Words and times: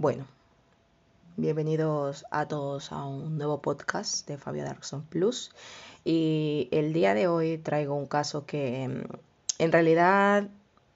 Bueno, 0.00 0.24
bienvenidos 1.36 2.24
a 2.30 2.48
todos 2.48 2.90
a 2.90 3.04
un 3.04 3.36
nuevo 3.36 3.60
podcast 3.60 4.26
de 4.26 4.38
Fabio 4.38 4.64
Darkson 4.64 5.02
Plus. 5.02 5.50
Y 6.06 6.68
el 6.70 6.94
día 6.94 7.12
de 7.12 7.28
hoy 7.28 7.58
traigo 7.58 7.94
un 7.96 8.06
caso 8.06 8.46
que 8.46 8.88
mm, 8.88 9.02
en 9.58 9.72
realidad, 9.72 10.48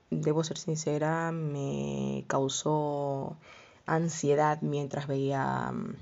debo 0.09 0.43
ser 0.43 0.57
sincera, 0.57 1.33
me 1.33 2.25
causó 2.29 3.37
ansiedad 3.85 4.63
mientras 4.63 5.07
veía 5.07 5.71
mm, 5.71 5.97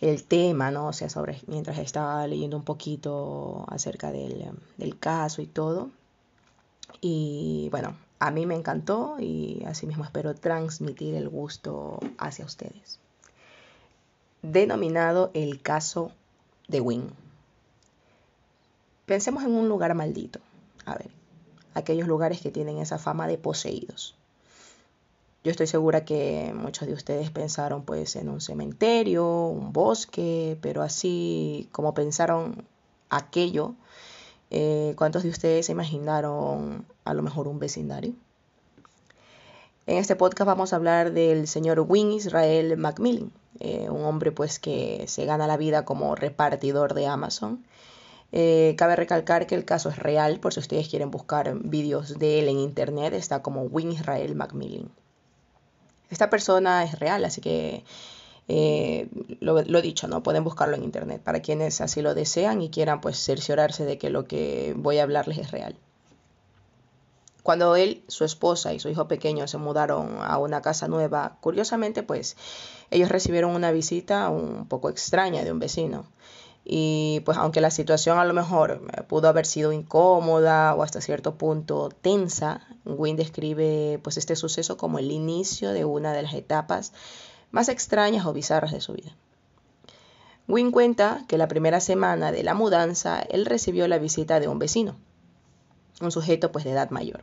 el 0.00 0.22
tema, 0.22 0.70
¿no? 0.70 0.86
O 0.86 0.92
sea, 0.92 1.08
sobre, 1.10 1.42
mientras 1.48 1.78
estaba 1.78 2.24
leyendo 2.28 2.56
un 2.56 2.62
poquito 2.62 3.64
acerca 3.66 4.12
del, 4.12 4.48
del 4.76 4.96
caso 4.96 5.42
y 5.42 5.46
todo. 5.48 5.90
Y 7.00 7.66
bueno, 7.72 7.96
a 8.18 8.30
mí 8.30 8.46
me 8.46 8.54
encantó 8.54 9.16
y 9.20 9.62
asimismo 9.66 10.04
espero 10.04 10.34
transmitir 10.34 11.14
el 11.14 11.28
gusto 11.28 12.00
hacia 12.18 12.44
ustedes. 12.44 12.98
Denominado 14.42 15.30
el 15.34 15.62
caso 15.62 16.12
de 16.68 16.80
Wynne. 16.80 17.10
Pensemos 19.06 19.42
en 19.44 19.52
un 19.52 19.68
lugar 19.68 19.94
maldito. 19.94 20.40
A 20.84 20.94
ver, 20.94 21.10
aquellos 21.74 22.08
lugares 22.08 22.40
que 22.40 22.50
tienen 22.50 22.78
esa 22.78 22.98
fama 22.98 23.26
de 23.26 23.38
poseídos. 23.38 24.14
Yo 25.44 25.52
estoy 25.52 25.66
segura 25.66 26.04
que 26.04 26.52
muchos 26.54 26.88
de 26.88 26.94
ustedes 26.94 27.30
pensaron 27.30 27.82
pues 27.84 28.16
en 28.16 28.28
un 28.28 28.40
cementerio, 28.40 29.46
un 29.46 29.72
bosque, 29.72 30.58
pero 30.60 30.82
así 30.82 31.68
como 31.72 31.94
pensaron 31.94 32.64
aquello, 33.08 33.74
eh, 34.50 34.94
¿cuántos 34.96 35.22
de 35.22 35.30
ustedes 35.30 35.66
se 35.66 35.72
imaginaron 35.72 36.86
a 37.04 37.14
lo 37.14 37.22
mejor 37.22 37.48
un 37.48 37.58
vecindario? 37.58 38.14
En 39.86 39.96
este 39.96 40.16
podcast 40.16 40.46
vamos 40.46 40.72
a 40.72 40.76
hablar 40.76 41.12
del 41.12 41.48
señor 41.48 41.80
Win 41.80 42.12
Israel 42.12 42.76
Macmillan, 42.76 43.32
eh, 43.58 43.88
un 43.88 44.04
hombre 44.04 44.32
pues 44.32 44.58
que 44.58 45.04
se 45.08 45.24
gana 45.24 45.46
la 45.46 45.56
vida 45.56 45.84
como 45.84 46.14
repartidor 46.14 46.92
de 46.92 47.06
Amazon. 47.06 47.64
Eh, 48.30 48.74
cabe 48.76 48.96
recalcar 48.96 49.46
que 49.46 49.54
el 49.54 49.64
caso 49.64 49.88
es 49.88 49.96
real, 49.96 50.40
por 50.40 50.52
si 50.52 50.60
ustedes 50.60 50.88
quieren 50.88 51.10
buscar 51.10 51.54
vídeos 51.60 52.18
de 52.18 52.40
él 52.40 52.48
en 52.48 52.58
internet, 52.58 53.14
está 53.14 53.40
como 53.40 53.62
Win 53.62 53.92
Israel 53.92 54.34
Macmillan. 54.34 54.90
Esta 56.10 56.28
persona 56.28 56.84
es 56.84 56.98
real, 56.98 57.24
así 57.24 57.40
que 57.40 57.84
eh, 58.48 59.08
lo, 59.40 59.58
he 59.58 59.82
dicho, 59.82 60.08
¿no? 60.08 60.22
Pueden 60.22 60.42
buscarlo 60.42 60.74
en 60.74 60.82
internet 60.82 61.20
para 61.22 61.40
quienes 61.40 61.82
así 61.82 62.00
lo 62.00 62.14
desean 62.14 62.62
y 62.62 62.70
quieran 62.70 63.02
pues 63.02 63.22
cerciorarse 63.22 63.84
de 63.84 63.98
que 63.98 64.08
lo 64.08 64.24
que 64.24 64.74
voy 64.76 64.98
a 64.98 65.02
hablarles 65.02 65.38
es 65.38 65.50
real. 65.50 65.76
Cuando 67.42 67.76
él, 67.76 68.02
su 68.08 68.24
esposa 68.24 68.72
y 68.72 68.80
su 68.80 68.88
hijo 68.88 69.06
pequeño 69.06 69.46
se 69.48 69.58
mudaron 69.58 70.18
a 70.20 70.38
una 70.38 70.62
casa 70.62 70.88
nueva, 70.88 71.36
curiosamente 71.40 72.02
pues 72.02 72.36
ellos 72.90 73.10
recibieron 73.10 73.54
una 73.54 73.70
visita 73.70 74.28
un 74.30 74.66
poco 74.66 74.88
extraña 74.88 75.44
de 75.44 75.52
un 75.52 75.58
vecino. 75.58 76.06
Y 76.70 77.20
pues 77.24 77.38
aunque 77.38 77.62
la 77.62 77.70
situación 77.70 78.18
a 78.18 78.24
lo 78.24 78.34
mejor 78.34 78.82
eh, 78.92 79.02
pudo 79.02 79.28
haber 79.28 79.46
sido 79.46 79.72
incómoda 79.72 80.74
o 80.74 80.82
hasta 80.82 81.00
cierto 81.00 81.36
punto 81.36 81.88
tensa, 81.88 82.60
Wynne 82.84 83.16
describe 83.16 83.98
pues 84.02 84.18
este 84.18 84.36
suceso 84.36 84.76
como 84.76 84.98
el 84.98 85.10
inicio 85.10 85.72
de 85.72 85.86
una 85.86 86.12
de 86.12 86.22
las 86.22 86.34
etapas 86.34 86.92
más 87.50 87.68
extrañas 87.68 88.26
o 88.26 88.32
bizarras 88.32 88.72
de 88.72 88.80
su 88.80 88.92
vida. 88.92 89.14
Wynne 90.46 90.72
cuenta 90.72 91.24
que 91.28 91.38
la 91.38 91.48
primera 91.48 91.80
semana 91.80 92.32
de 92.32 92.42
la 92.42 92.54
mudanza 92.54 93.20
él 93.20 93.46
recibió 93.46 93.86
la 93.88 93.98
visita 93.98 94.40
de 94.40 94.48
un 94.48 94.58
vecino, 94.58 94.96
un 96.00 96.10
sujeto 96.10 96.52
pues 96.52 96.64
de 96.64 96.70
edad 96.72 96.90
mayor 96.90 97.22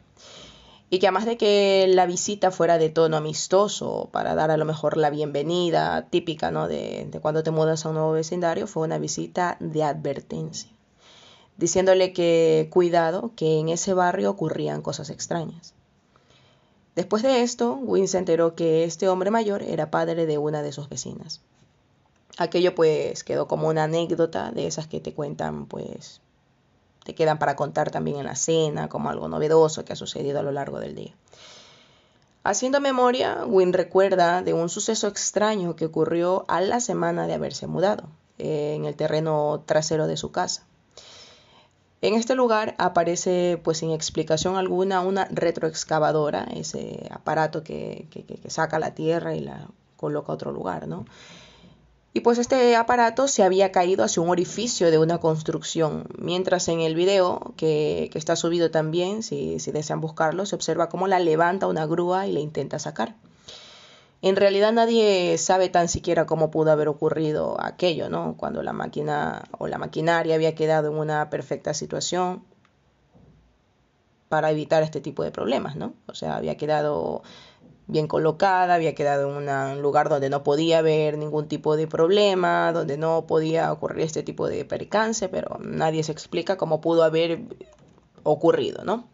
y 0.89 0.99
que 0.99 1.07
además 1.07 1.25
de 1.25 1.37
que 1.37 1.87
la 1.89 2.05
visita 2.05 2.51
fuera 2.51 2.77
de 2.77 2.89
tono 2.89 3.17
amistoso 3.17 4.09
para 4.11 4.35
dar 4.35 4.51
a 4.51 4.57
lo 4.57 4.65
mejor 4.65 4.97
la 4.97 5.09
bienvenida 5.09 6.07
típica 6.09 6.51
¿no? 6.51 6.67
de, 6.67 7.07
de 7.09 7.19
cuando 7.19 7.43
te 7.43 7.51
mudas 7.51 7.85
a 7.85 7.89
un 7.89 7.95
nuevo 7.95 8.11
vecindario, 8.11 8.67
fue 8.67 8.83
una 8.83 8.99
visita 8.99 9.57
de 9.59 9.83
advertencia, 9.83 10.69
diciéndole 11.57 12.13
que 12.13 12.69
cuidado, 12.71 13.31
que 13.35 13.59
en 13.59 13.69
ese 13.69 13.93
barrio 13.93 14.29
ocurrían 14.29 14.81
cosas 14.81 15.09
extrañas. 15.09 15.73
Después 16.95 17.23
de 17.23 17.41
esto, 17.41 17.73
Win 17.73 18.07
se 18.07 18.17
enteró 18.17 18.55
que 18.55 18.85
este 18.85 19.09
hombre 19.09 19.29
mayor 19.29 19.61
era 19.61 19.91
padre 19.91 20.25
de 20.25 20.37
una 20.37 20.61
de 20.61 20.71
sus 20.71 20.89
vecinas. 20.89 21.41
Aquello 22.37 22.73
pues 22.73 23.23
quedó 23.23 23.47
como 23.47 23.67
una 23.67 23.83
anécdota 23.83 24.51
de 24.51 24.67
esas 24.67 24.87
que 24.87 24.99
te 24.99 25.13
cuentan 25.13 25.65
pues 25.67 26.21
te 27.05 27.13
quedan 27.13 27.37
para 27.37 27.55
contar 27.55 27.91
también 27.91 28.17
en 28.17 28.25
la 28.25 28.35
cena, 28.35 28.89
como 28.89 29.09
algo 29.09 29.27
novedoso 29.27 29.85
que 29.85 29.93
ha 29.93 29.95
sucedido 29.95 30.39
a 30.39 30.43
lo 30.43 30.51
largo 30.51 30.79
del 30.79 30.95
día. 30.95 31.13
Haciendo 32.43 32.81
memoria, 32.81 33.45
Wynne 33.45 33.77
recuerda 33.77 34.41
de 34.41 34.53
un 34.53 34.69
suceso 34.69 35.07
extraño 35.07 35.75
que 35.75 35.85
ocurrió 35.85 36.45
a 36.47 36.61
la 36.61 36.79
semana 36.79 37.27
de 37.27 37.35
haberse 37.35 37.67
mudado, 37.67 38.05
en 38.39 38.85
el 38.85 38.95
terreno 38.95 39.63
trasero 39.67 40.07
de 40.07 40.17
su 40.17 40.31
casa. 40.31 40.65
En 42.05 42.13
este 42.13 42.35
lugar 42.35 42.75
aparece, 42.77 43.59
pues 43.63 43.79
sin 43.79 43.89
explicación 43.89 44.57
alguna, 44.57 45.01
una 45.01 45.25
retroexcavadora, 45.31 46.43
ese 46.55 47.07
aparato 47.09 47.63
que, 47.63 48.05
saca 48.47 48.77
la 48.77 48.93
tierra 48.93 49.33
y 49.35 49.39
la 49.39 49.69
coloca 49.97 50.31
a 50.31 50.35
otro 50.35 50.51
lugar, 50.51 50.87
¿no? 50.87 51.05
Y 52.13 52.19
pues 52.19 52.37
este 52.37 52.75
aparato 52.75 53.27
se 53.27 53.41
había 53.41 53.71
caído 53.71 54.03
hacia 54.03 54.21
un 54.21 54.29
orificio 54.29 54.91
de 54.91 54.99
una 54.99 55.17
construcción, 55.17 56.07
mientras 56.19 56.67
en 56.67 56.81
el 56.81 56.93
video, 56.93 57.53
que, 57.57 58.11
está 58.13 58.35
subido 58.35 58.69
también, 58.69 59.23
si, 59.23 59.59
si 59.59 59.71
desean 59.71 59.99
buscarlo, 59.99 60.45
se 60.45 60.53
observa 60.53 60.89
cómo 60.89 61.07
la 61.07 61.17
levanta 61.17 61.65
una 61.65 61.87
grúa 61.87 62.27
y 62.27 62.33
la 62.33 62.39
intenta 62.39 62.77
sacar. 62.77 63.15
En 64.21 64.35
realidad 64.35 64.71
nadie 64.71 65.37
sabe 65.37 65.69
tan 65.69 65.87
siquiera 65.87 66.25
cómo 66.25 66.49
pudo 66.49 66.71
haber 66.71 66.87
ocurrido 66.87 67.57
aquello, 67.59 68.09
¿no? 68.09 68.35
Cuando 68.37 68.63
la 68.63 68.73
máquina 68.73 69.43
o 69.57 69.67
la 69.67 69.77
maquinaria 69.77 70.35
había 70.35 70.55
quedado 70.55 70.91
en 70.91 70.97
una 70.97 71.29
perfecta 71.29 71.73
situación 71.73 72.43
para 74.29 74.51
evitar 74.51 74.83
este 74.83 75.01
tipo 75.01 75.23
de 75.23 75.31
problemas, 75.31 75.75
¿no? 75.75 75.93
O 76.07 76.15
sea, 76.15 76.37
había 76.37 76.57
quedado 76.57 77.21
bien 77.87 78.07
colocada, 78.07 78.73
había 78.73 78.95
quedado 78.95 79.29
en 79.29 79.47
un 79.47 79.81
lugar 79.81 80.09
donde 80.09 80.29
no 80.29 80.43
podía 80.43 80.79
haber 80.79 81.17
ningún 81.17 81.47
tipo 81.47 81.75
de 81.75 81.87
problema, 81.87 82.71
donde 82.73 82.97
no 82.97 83.27
podía 83.27 83.71
ocurrir 83.71 84.05
este 84.05 84.23
tipo 84.23 84.47
de 84.47 84.65
percance, 84.65 85.29
pero 85.29 85.59
nadie 85.59 86.03
se 86.03 86.11
explica 86.11 86.57
cómo 86.57 86.81
pudo 86.81 87.03
haber 87.03 87.41
ocurrido, 88.23 88.83
¿no? 88.83 89.07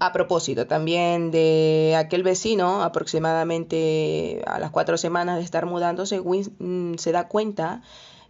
A 0.00 0.12
propósito 0.12 0.66
también 0.66 1.30
de 1.32 1.94
aquel 1.96 2.22
vecino, 2.22 2.82
aproximadamente 2.82 4.42
a 4.46 4.60
las 4.60 4.70
cuatro 4.70 4.96
semanas 4.96 5.38
de 5.38 5.42
estar 5.42 5.66
mudándose, 5.66 6.20
Win 6.20 6.54
mm, 6.58 6.98
se 6.98 7.10
da 7.10 7.26
cuenta 7.26 7.82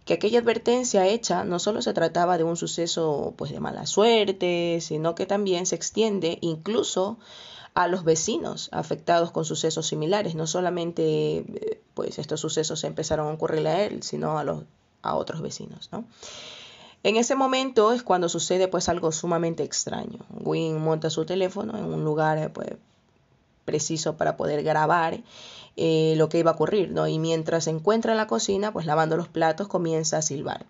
que 0.05 0.15
aquella 0.15 0.39
advertencia 0.39 1.05
hecha 1.05 1.43
no 1.43 1.59
solo 1.59 1.83
se 1.83 1.93
trataba 1.93 2.39
de 2.39 2.43
un 2.43 2.57
suceso 2.57 3.35
pues 3.37 3.51
de 3.51 3.59
mala 3.59 3.85
suerte, 3.85 4.79
sino 4.81 5.13
que 5.13 5.27
también 5.27 5.67
se 5.67 5.75
extiende 5.75 6.39
incluso 6.41 7.19
a 7.75 7.87
los 7.87 8.03
vecinos 8.03 8.69
afectados 8.71 9.29
con 9.29 9.45
sucesos 9.45 9.85
similares. 9.85 10.33
No 10.33 10.47
solamente 10.47 11.37
eh, 11.37 11.81
pues 11.93 12.17
estos 12.17 12.39
sucesos 12.39 12.83
empezaron 12.83 13.27
a 13.27 13.33
ocurrir 13.33 13.67
a 13.67 13.83
él, 13.83 14.01
sino 14.01 14.39
a, 14.39 14.43
los, 14.43 14.63
a 15.03 15.15
otros 15.15 15.41
vecinos. 15.41 15.89
¿no? 15.91 16.05
En 17.01 17.15
ese 17.15 17.35
momento 17.35 17.93
es 17.93 18.03
cuando 18.03 18.27
sucede 18.27 18.67
pues 18.67 18.89
algo 18.89 19.11
sumamente 19.11 19.63
extraño. 19.63 20.19
Win 20.41 20.79
monta 20.81 21.09
su 21.09 21.25
teléfono 21.25 21.77
en 21.77 21.85
un 21.85 22.03
lugar 22.03 22.51
pues, 22.51 22.71
preciso 23.63 24.17
para 24.17 24.35
poder 24.35 24.63
grabar 24.63 25.21
eh, 25.77 26.15
lo 26.17 26.27
que 26.27 26.39
iba 26.39 26.51
a 26.51 26.55
ocurrir, 26.55 26.91
¿no? 26.91 27.07
Y 27.07 27.17
mientras 27.19 27.65
se 27.65 27.69
encuentra 27.69 28.11
en 28.11 28.17
la 28.17 28.27
cocina, 28.27 28.73
pues 28.73 28.85
lavando 28.85 29.15
los 29.15 29.29
platos, 29.29 29.69
comienza 29.69 30.17
a 30.17 30.21
silbar. 30.21 30.65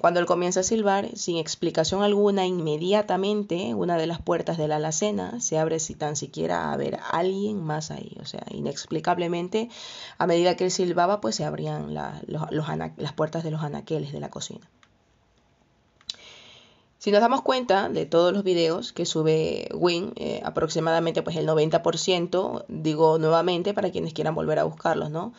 Cuando 0.00 0.18
él 0.18 0.26
comienza 0.26 0.60
a 0.60 0.62
silbar, 0.62 1.10
sin 1.14 1.36
explicación 1.36 2.02
alguna, 2.02 2.46
inmediatamente 2.46 3.74
una 3.74 3.98
de 3.98 4.06
las 4.06 4.20
puertas 4.20 4.56
de 4.56 4.66
la 4.66 4.76
alacena 4.76 5.40
se 5.40 5.58
abre 5.58 5.78
sin 5.78 5.98
tan 5.98 6.16
siquiera 6.16 6.72
haber 6.72 6.98
alguien 7.10 7.62
más 7.62 7.90
ahí. 7.90 8.16
O 8.20 8.24
sea, 8.24 8.44
inexplicablemente, 8.50 9.68
a 10.18 10.26
medida 10.26 10.56
que 10.56 10.64
él 10.64 10.70
silbaba, 10.70 11.20
pues 11.20 11.36
se 11.36 11.44
abrían 11.44 11.94
las 11.94 13.12
puertas 13.12 13.44
de 13.44 13.50
los 13.50 13.62
anaqueles 13.62 14.10
de 14.10 14.20
la 14.20 14.30
cocina. 14.30 14.66
Si 17.02 17.10
nos 17.10 17.20
damos 17.20 17.42
cuenta 17.42 17.88
de 17.88 18.06
todos 18.06 18.32
los 18.32 18.44
videos 18.44 18.92
que 18.92 19.06
sube 19.06 19.68
Win, 19.74 20.12
eh, 20.14 20.40
aproximadamente 20.44 21.24
pues 21.24 21.34
el 21.34 21.48
90%, 21.48 22.64
digo 22.68 23.18
nuevamente 23.18 23.74
para 23.74 23.90
quienes 23.90 24.12
quieran 24.12 24.36
volver 24.36 24.60
a 24.60 24.62
buscarlos, 24.62 25.10
¿no? 25.10 25.32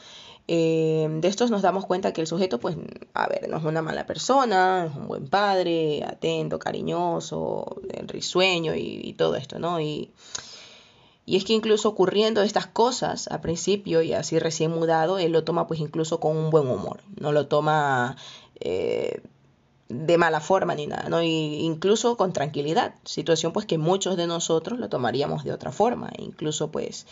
Eh, 0.50 1.07
de 1.10 1.27
estos 1.30 1.51
nos 1.51 1.62
damos 1.62 1.86
cuenta 1.86 2.12
que 2.12 2.19
el 2.19 2.27
sujeto, 2.27 2.60
pues, 2.60 2.75
a 3.13 3.27
ver, 3.30 3.48
no 3.48 3.56
es 3.56 3.63
una 3.63 3.81
mala 3.81 4.06
persona, 4.06 4.89
es 4.92 4.98
un 4.98 5.07
buen 5.07 5.30
padre, 5.30 6.04
atento, 6.04 6.60
cariñoso, 6.60 7.77
risueño 8.07 8.75
y, 8.75 9.13
todo 9.13 9.38
esto, 9.38 9.57
¿no? 9.57 9.80
Y, 9.80 10.12
y 11.25 11.38
es 11.38 11.45
que 11.45 11.54
incluso 11.54 11.88
ocurriendo 11.88 12.42
estas 12.42 12.68
cosas 12.68 13.31
a 13.31 13.39
principio 13.39 14.01
y 14.01 14.12
así 14.12 14.38
recién 14.38 14.71
mudado, 14.71 15.18
él 15.18 15.31
lo 15.31 15.45
toma 15.45 15.65
pues 15.65 15.80
incluso 15.80 16.19
con 16.19 16.36
un 16.36 16.50
buen 16.50 16.68
humor, 16.68 17.00
no 17.21 17.31
lo 17.31 17.48
toma 17.48 18.18
eh, 18.60 19.21
de 19.89 20.18
mala 20.18 20.39
forma 20.39 20.75
ni 20.75 20.88
nada, 20.88 21.09
¿no? 21.09 21.21
Y 21.21 21.59
incluso 21.62 22.18
con 22.18 22.33
tranquilidad, 22.33 22.95
situación 23.03 23.53
pues 23.53 23.65
que 23.65 23.77
muchos 23.77 24.18
de 24.18 24.27
nosotros 24.27 24.80
lo 24.80 24.89
tomaríamos 24.89 25.44
de 25.44 25.51
otra 25.51 25.71
forma, 25.71 26.12
incluso 26.18 26.71
pues 26.71 27.06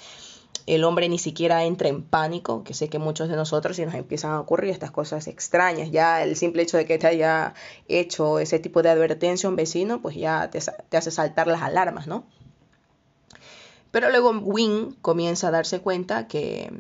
el 0.68 0.84
hombre 0.84 1.10
ni 1.10 1.18
siquiera 1.18 1.64
entra 1.64 1.90
en 1.90 2.04
pánico, 2.04 2.64
que 2.64 2.74
sé 2.74 2.90
que 2.90 3.00
muchos 3.00 3.30
de 3.30 3.36
nosotros 3.36 3.76
si 3.76 3.86
nos 3.86 3.96
empiezan 3.96 4.32
a 4.32 4.40
ocurrir 4.40 4.72
estas 4.72 4.92
cosas 4.92 5.28
extrañas, 5.28 5.92
ya 5.92 6.24
el 6.24 6.36
simple 6.36 6.64
hecho 6.64 6.78
de 6.78 6.86
que 6.86 6.98
te 6.98 7.08
haya 7.08 7.54
hecho 7.88 8.40
ese 8.40 8.60
tipo 8.60 8.82
de 8.82 8.90
advertencia 8.90 9.50
un 9.50 9.56
vecino, 9.56 10.02
pues 10.02 10.16
ya 10.16 10.50
te, 10.50 10.60
te 10.90 10.98
hace 10.98 11.12
saltar 11.12 11.48
las 11.48 11.62
alarmas, 11.62 12.08
¿no? 12.08 12.26
Pero 13.92 14.10
luego 14.10 14.32
Win 14.32 14.96
comienza 15.02 15.50
a 15.50 15.52
darse 15.52 15.82
cuenta 15.82 16.28
que, 16.28 16.72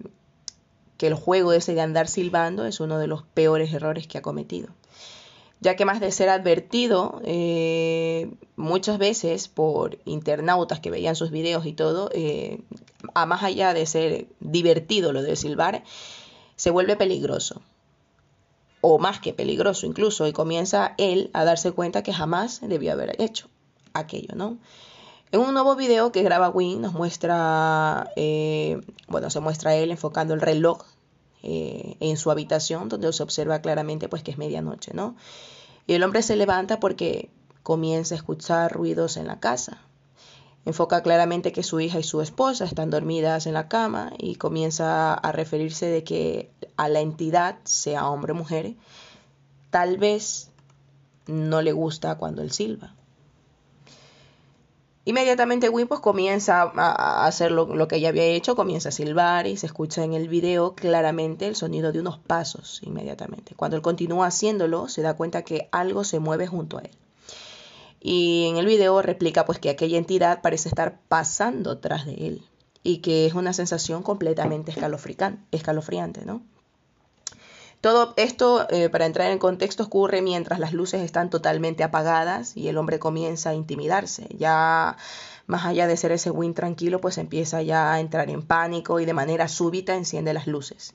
que 0.97 1.07
el 1.07 1.15
juego 1.15 1.51
ese 1.51 1.73
de 1.73 1.81
andar 1.81 2.07
silbando 2.07 2.65
es 2.65 2.79
uno 2.79 2.97
de 2.97 3.07
los 3.07 3.23
peores 3.23 3.73
errores 3.73 4.07
que 4.07 4.17
ha 4.17 4.21
cometido 4.21 4.69
ya 5.61 5.75
que 5.75 5.85
más 5.85 5.99
de 5.99 6.11
ser 6.11 6.27
advertido 6.29 7.21
eh, 7.23 8.31
muchas 8.55 8.97
veces 8.97 9.47
por 9.47 9.99
internautas 10.05 10.79
que 10.79 10.89
veían 10.89 11.15
sus 11.15 11.29
videos 11.29 11.67
y 11.67 11.73
todo, 11.73 12.09
eh, 12.13 12.61
a 13.13 13.27
más 13.27 13.43
allá 13.43 13.73
de 13.73 13.85
ser 13.85 14.27
divertido 14.39 15.13
lo 15.13 15.21
de 15.21 15.35
silbar, 15.35 15.83
se 16.55 16.71
vuelve 16.71 16.95
peligroso. 16.95 17.61
O 18.81 18.97
más 18.97 19.19
que 19.19 19.33
peligroso 19.33 19.85
incluso, 19.85 20.25
y 20.27 20.33
comienza 20.33 20.95
él 20.97 21.29
a 21.33 21.45
darse 21.45 21.71
cuenta 21.71 22.01
que 22.01 22.11
jamás 22.11 22.59
debió 22.61 22.91
haber 22.91 23.21
hecho 23.21 23.47
aquello, 23.93 24.33
¿no? 24.35 24.57
En 25.31 25.41
un 25.41 25.53
nuevo 25.53 25.75
video 25.75 26.11
que 26.11 26.23
graba 26.23 26.49
Win 26.49 26.81
nos 26.81 26.93
muestra, 26.93 28.09
eh, 28.15 28.81
bueno, 29.07 29.29
se 29.29 29.39
muestra 29.39 29.75
él 29.75 29.91
enfocando 29.91 30.33
el 30.33 30.41
reloj 30.41 30.83
eh, 31.43 31.95
en 31.99 32.17
su 32.17 32.31
habitación, 32.31 32.89
donde 32.89 33.11
se 33.13 33.23
observa 33.23 33.61
claramente 33.61 34.09
pues 34.09 34.23
que 34.23 34.31
es 34.31 34.37
medianoche, 34.37 34.93
¿no? 34.93 35.15
Y 35.87 35.93
el 35.93 36.03
hombre 36.03 36.21
se 36.21 36.35
levanta 36.35 36.79
porque 36.79 37.29
comienza 37.63 38.15
a 38.15 38.17
escuchar 38.17 38.71
ruidos 38.71 39.17
en 39.17 39.27
la 39.27 39.39
casa. 39.39 39.79
Enfoca 40.65 41.01
claramente 41.01 41.51
que 41.51 41.63
su 41.63 41.79
hija 41.79 41.99
y 41.99 42.03
su 42.03 42.21
esposa 42.21 42.65
están 42.65 42.91
dormidas 42.91 43.47
en 43.47 43.53
la 43.53 43.67
cama 43.67 44.13
y 44.19 44.35
comienza 44.35 45.13
a 45.13 45.31
referirse 45.31 45.87
de 45.87 46.03
que 46.03 46.51
a 46.77 46.87
la 46.87 46.99
entidad, 46.99 47.57
sea 47.63 48.07
hombre 48.07 48.33
o 48.33 48.35
mujer, 48.35 48.75
tal 49.71 49.97
vez 49.97 50.51
no 51.25 51.61
le 51.63 51.71
gusta 51.71 52.15
cuando 52.17 52.43
él 52.43 52.51
silba. 52.51 52.93
Inmediatamente 55.03 55.69
Win 55.69 55.87
pues 55.87 55.99
comienza 55.99 56.61
a 56.61 57.25
hacer 57.25 57.51
lo, 57.51 57.87
que 57.87 57.95
ella 57.95 58.09
había 58.09 58.25
hecho, 58.25 58.55
comienza 58.55 58.89
a 58.89 58.91
silbar 58.91 59.47
y 59.47 59.57
se 59.57 59.65
escucha 59.65 60.03
en 60.03 60.13
el 60.13 60.27
video 60.27 60.75
claramente 60.75 61.47
el 61.47 61.55
sonido 61.55 61.91
de 61.91 61.99
unos 61.99 62.19
pasos 62.19 62.81
inmediatamente. 62.83 63.55
Cuando 63.55 63.77
él 63.77 63.81
continúa 63.81 64.27
haciéndolo, 64.27 64.87
se 64.89 65.01
da 65.01 65.15
cuenta 65.15 65.41
que 65.41 65.69
algo 65.71 66.03
se 66.03 66.19
mueve 66.19 66.45
junto 66.45 66.77
a 66.77 66.81
él. 66.81 66.91
Y 67.99 68.47
en 68.47 68.57
el 68.57 68.67
video 68.67 69.01
replica 69.01 69.45
pues 69.45 69.57
que 69.57 69.71
aquella 69.71 69.97
entidad 69.97 70.41
parece 70.41 70.69
estar 70.69 70.99
pasando 71.07 71.79
tras 71.79 72.05
de 72.05 72.13
él 72.27 72.45
y 72.83 72.97
que 72.97 73.25
es 73.25 73.33
una 73.33 73.53
sensación 73.53 74.03
completamente 74.03 74.71
escalofriante, 75.51 76.25
¿no? 76.25 76.43
Todo 77.81 78.13
esto, 78.15 78.67
eh, 78.69 78.89
para 78.89 79.07
entrar 79.07 79.31
en 79.31 79.39
contexto, 79.39 79.83
ocurre 79.83 80.21
mientras 80.21 80.59
las 80.59 80.71
luces 80.71 81.01
están 81.01 81.31
totalmente 81.31 81.83
apagadas 81.83 82.55
y 82.55 82.67
el 82.67 82.77
hombre 82.77 82.99
comienza 82.99 83.49
a 83.49 83.55
intimidarse. 83.55 84.27
Ya 84.37 84.97
más 85.47 85.65
allá 85.65 85.87
de 85.87 85.97
ser 85.97 86.11
ese 86.11 86.29
win 86.29 86.53
tranquilo, 86.53 87.01
pues 87.01 87.17
empieza 87.17 87.63
ya 87.63 87.91
a 87.91 87.99
entrar 87.99 88.29
en 88.29 88.43
pánico 88.43 88.99
y 88.99 89.05
de 89.05 89.13
manera 89.13 89.47
súbita 89.47 89.95
enciende 89.95 90.33
las 90.33 90.45
luces. 90.45 90.93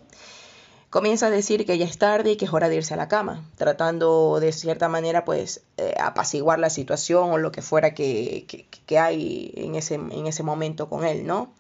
Comienza 0.89 1.27
a 1.27 1.31
decir 1.31 1.67
que 1.67 1.77
ya 1.77 1.85
es 1.85 1.99
tarde 1.99 2.31
y 2.31 2.37
que 2.37 2.45
es 2.45 2.53
hora 2.53 2.69
de 2.69 2.77
irse 2.77 2.95
a 2.95 2.97
la 2.97 3.09
cama, 3.09 3.45
tratando 3.57 4.39
de 4.39 4.53
cierta 4.53 4.89
manera 4.89 5.25
pues 5.25 5.63
eh, 5.79 5.95
apaciguar 6.01 6.61
la 6.61 6.71
situación 6.71 7.33
o 7.33 7.39
lo 7.39 7.51
que 7.51 7.61
fuera 7.61 7.93
que, 7.93 8.47
que, 8.87 8.99
hay 8.99 9.53
en 9.57 9.75
ese, 9.75 9.97
en 9.97 10.27
ese 10.27 10.45
momento 10.45 10.89
con 10.89 11.05
él, 11.05 11.27
¿no? 11.27 11.53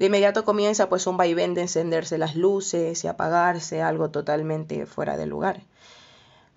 De 0.00 0.06
inmediato 0.06 0.46
comienza 0.46 0.88
pues 0.88 1.06
un 1.06 1.18
vaivén 1.18 1.52
de 1.52 1.60
encenderse 1.60 2.16
las 2.16 2.34
luces 2.34 3.04
y 3.04 3.06
apagarse, 3.06 3.82
algo 3.82 4.10
totalmente 4.10 4.86
fuera 4.86 5.18
de 5.18 5.26
lugar. 5.26 5.60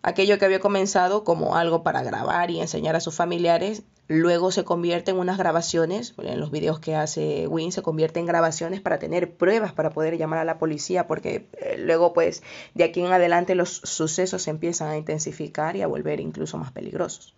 Aquello 0.02 0.40
que 0.40 0.46
había 0.46 0.62
comenzado 0.62 1.26
como 1.26 1.58
algo 1.58 1.84
para 1.84 2.04
grabar 2.04 2.52
y 2.52 2.62
enseñar 2.62 2.96
a 2.96 3.02
sus 3.02 3.16
familiares, 3.16 3.84
luego 4.08 4.50
se 4.52 4.64
convierte 4.64 5.12
en 5.12 5.18
unas 5.18 5.38
grabaciones, 5.38 6.14
en 6.20 6.40
los 6.40 6.52
videos 6.52 6.80
que 6.80 6.96
hace 6.96 7.46
Win 7.50 7.74
se 7.74 7.82
convierte 7.82 8.22
en 8.22 8.28
grabaciones 8.28 8.80
para 8.80 8.98
tener 8.98 9.36
pruebas 9.36 9.74
para 9.74 9.90
poder 9.90 10.18
llamar 10.18 10.40
a 10.40 10.46
la 10.46 10.58
policía, 10.58 11.06
porque 11.06 11.50
eh, 11.60 11.76
luego 11.78 12.14
pues 12.14 12.44
de 12.76 12.86
aquí 12.86 13.02
en 13.02 13.12
adelante 13.12 13.56
los 13.56 13.82
sucesos 13.84 14.48
empiezan 14.48 14.88
a 14.88 14.96
intensificar 14.96 15.76
y 15.76 15.82
a 15.82 15.88
volver 15.88 16.22
incluso 16.22 16.58
más 16.58 16.72
peligrosos. 16.72 17.36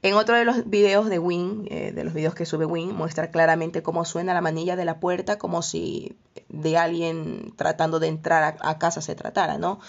En 0.00 0.14
otro 0.14 0.36
de 0.36 0.44
los 0.44 0.68
videos 0.70 1.08
de 1.08 1.18
Win, 1.18 1.66
eh, 1.70 1.90
de 1.92 2.04
los 2.04 2.14
videos 2.14 2.34
que 2.34 2.46
sube 2.46 2.64
Win, 2.64 2.94
muestra 2.94 3.32
claramente 3.32 3.82
cómo 3.82 4.04
suena 4.04 4.32
la 4.32 4.40
manilla 4.40 4.76
de 4.76 4.84
la 4.84 5.00
puerta, 5.00 5.38
como 5.38 5.60
si 5.60 6.16
de 6.48 6.78
alguien 6.78 7.52
tratando 7.56 7.98
de 7.98 8.06
entrar 8.06 8.56
a, 8.60 8.78
casa 8.78 9.00
se 9.00 9.16
tratara, 9.16 9.58
¿no? 9.58 9.80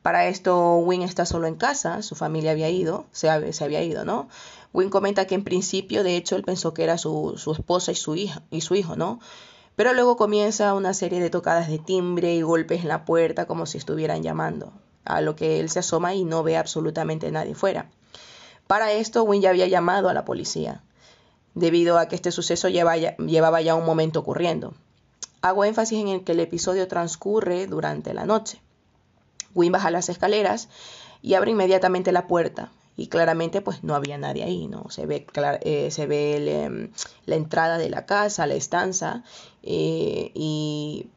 Para 0.00 0.28
esto, 0.28 0.76
Win 0.78 1.02
está 1.02 1.26
solo 1.26 1.46
en 1.46 1.56
casa, 1.56 2.00
su 2.00 2.14
familia 2.14 2.52
había 2.52 2.70
ido, 2.70 3.04
se, 3.12 3.28
había 3.28 3.82
ido, 3.82 4.06
¿no? 4.06 4.28
Win 4.72 4.88
comenta 4.88 5.26
que 5.26 5.34
en 5.34 5.44
principio, 5.44 6.04
de 6.04 6.16
hecho, 6.16 6.36
él 6.36 6.42
pensó 6.42 6.72
que 6.72 6.84
era 6.84 6.96
su, 6.96 7.34
esposa 7.54 7.92
y 7.92 7.96
su 8.60 8.74
hijo, 8.74 8.96
¿no? 8.96 9.20
Pero 9.76 9.92
luego 9.92 10.16
comienza 10.16 10.72
una 10.72 10.94
serie 10.94 11.20
de 11.20 11.28
tocadas 11.28 11.68
de 11.68 11.78
timbre 11.78 12.34
y 12.34 12.40
golpes 12.40 12.80
en 12.80 12.88
la 12.88 13.04
puerta 13.04 13.46
como 13.46 13.66
si 13.66 13.76
estuvieran 13.76 14.22
llamando, 14.22 14.72
a 15.04 15.20
lo 15.20 15.36
que 15.36 15.60
él 15.60 15.68
se 15.68 15.80
asoma 15.80 16.14
y 16.14 16.24
no 16.24 16.42
ve 16.42 16.56
absolutamente 16.56 17.30
nadie 17.30 17.54
fuera. 17.54 17.90
Para 18.70 18.92
esto, 18.92 19.24
Wynne 19.24 19.42
ya 19.42 19.50
había 19.50 19.66
llamado 19.66 20.08
a 20.08 20.14
la 20.14 20.24
policía, 20.24 20.80
debido 21.56 21.98
a 21.98 22.06
que 22.06 22.14
este 22.14 22.30
suceso 22.30 22.68
llevaba 22.68 23.60
ya 23.60 23.74
un 23.74 23.84
momento 23.84 24.20
ocurriendo. 24.20 24.74
Hago 25.42 25.64
énfasis 25.64 25.98
en 25.98 26.06
el 26.06 26.22
que 26.22 26.30
el 26.30 26.38
episodio 26.38 26.86
transcurre 26.86 27.66
durante 27.66 28.14
la 28.14 28.26
noche. 28.26 28.60
Wynne 29.56 29.72
baja 29.72 29.90
las 29.90 30.08
escaleras 30.08 30.68
y 31.20 31.34
abre 31.34 31.50
inmediatamente 31.50 32.12
la 32.12 32.28
puerta. 32.28 32.70
Y 32.96 33.08
claramente 33.08 33.60
pues 33.60 33.82
no 33.82 33.96
había 33.96 34.18
nadie 34.18 34.44
ahí, 34.44 34.68
¿no? 34.68 34.88
Se 34.88 35.04
ve, 35.04 35.26
eh, 35.62 35.90
em, 35.98 36.92
la 37.26 37.34
entrada 37.34 37.76
de 37.76 37.90
la 37.90 38.06
casa, 38.06 38.46
la 38.46 38.54
estanza, 38.54 39.24
eh, 39.64 40.30
y 40.32 41.08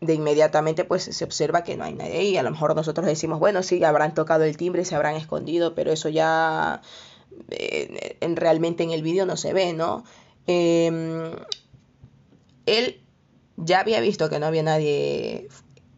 de 0.00 0.14
inmediatamente 0.14 0.84
pues 0.84 1.02
se 1.04 1.24
observa 1.24 1.62
que 1.62 1.76
no 1.76 1.84
hay 1.84 1.94
nadie 1.94 2.18
ahí. 2.18 2.36
A 2.36 2.42
lo 2.42 2.50
mejor 2.50 2.74
nosotros 2.74 3.06
decimos, 3.06 3.38
bueno, 3.38 3.62
sí, 3.62 3.82
habrán 3.84 4.14
tocado 4.14 4.44
el 4.44 4.56
timbre, 4.56 4.84
se 4.84 4.94
habrán 4.94 5.16
escondido, 5.16 5.74
pero 5.74 5.92
eso 5.92 6.08
ya 6.08 6.80
eh, 7.50 8.16
en, 8.20 8.36
realmente 8.36 8.82
en 8.82 8.90
el 8.90 9.02
vídeo 9.02 9.26
no 9.26 9.36
se 9.36 9.52
ve, 9.52 9.72
¿no? 9.72 10.04
Em, 10.46 11.32
él 12.66 13.00
ya 13.56 13.80
había 13.80 14.00
visto 14.00 14.30
que 14.30 14.38
no 14.38 14.46
había 14.46 14.62
nadie 14.62 15.48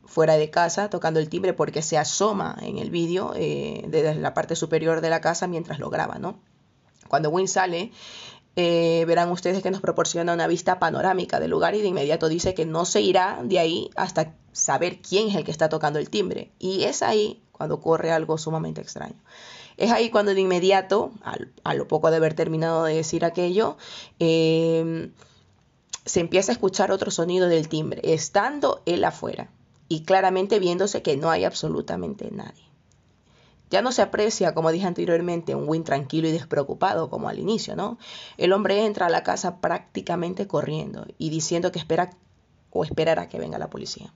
fuera 0.04 0.37
de 0.37 0.50
casa 0.50 0.90
tocando 0.90 1.21
el 1.21 1.28
timbre 1.28 1.54
porque 1.54 1.80
se 1.80 1.97
asoma 1.97 2.59
en 2.61 2.78
el 2.78 2.90
vídeo 2.90 3.32
eh, 3.37 3.85
desde 3.88 4.14
la 4.16 4.35
parte 4.35 4.56
superior 4.56 5.00
de 5.00 5.11
la 5.11 5.21
casa 5.21 5.47
mientras 5.47 5.78
lo 5.78 5.90
graba, 5.90 6.18
¿no? 6.18 6.38
Cuando 7.09 7.30
Win 7.30 7.49
sale, 7.49 7.92
eh, 8.54 9.04
verán 9.06 9.30
ustedes 9.30 9.62
que 9.62 9.71
nos 9.71 9.80
proporciona 9.80 10.35
una 10.35 10.47
vista 10.47 10.78
panorámica 10.78 11.40
del 11.40 11.50
lugar 11.50 11.75
y 11.75 11.80
de 11.80 11.88
inmediato 11.88 12.28
dice 12.28 12.54
que 12.54 12.66
no 12.66 12.85
se 12.85 13.00
irá 13.00 13.40
de 13.42 13.59
ahí 13.59 13.90
hasta 13.97 14.35
saber 14.52 15.00
quién 15.00 15.28
es 15.28 15.37
el 15.37 15.44
que 15.44 15.50
está 15.50 15.68
tocando 15.68 15.99
el 15.99 16.11
timbre. 16.11 16.52
Y 16.59 16.85
es 16.85 17.02
ahí 17.02 17.42
cuando 17.52 17.76
ocurre 17.76 18.12
algo 18.12 18.37
sumamente 18.38 18.80
extraño. 18.80 19.16
Es 19.76 19.90
ahí 19.90 20.11
cuando 20.11 20.35
de 20.35 20.40
inmediato, 20.40 21.12
a, 21.64 21.75
lo 21.75 21.88
poco 21.88 22.11
de 22.11 22.16
haber 22.16 22.35
terminado 22.35 22.85
de 22.85 22.94
decir 22.94 23.25
aquello, 23.25 23.78
em, 24.18 25.12
se 26.04 26.21
empieza 26.21 26.52
a 26.52 26.54
escuchar 26.54 26.92
otro 26.92 27.11
sonido 27.11 27.49
del 27.49 27.68
timbre, 27.68 28.02
estando 28.04 28.82
él 28.85 29.04
afuera 29.04 29.50
y 29.88 30.02
claramente 30.02 30.59
viéndose 30.59 31.02
que 31.02 31.16
no 31.16 31.30
hay 31.30 31.44
absolutamente 31.44 32.30
nadie. 32.30 32.72
Ya 33.73 33.81
no 33.81 33.91
se 33.91 34.02
aprecia, 34.02 34.52
como 34.52 34.71
dije 34.71 34.87
anteriormente, 34.87 35.55
un 35.55 35.67
Win 35.67 35.83
tranquilo 35.83 36.29
y 36.29 36.33
despreocupado 36.33 37.09
como 37.09 37.31
al 37.31 37.38
inicio, 37.38 37.75
¿no? 37.75 37.97
El 38.37 38.52
hombre 38.52 38.85
entra 38.85 39.07
a 39.07 39.09
la 39.09 39.23
casa 39.23 39.62
prácticamente 39.62 40.47
corriendo 40.47 41.07
y 41.17 41.31
diciendo 41.31 41.73
que 41.73 41.79
espera 41.79 42.11
o 42.71 42.85
esperará 42.85 43.31
que 43.31 43.38
venga 43.38 43.57
la 43.57 43.71
policía. 43.71 44.12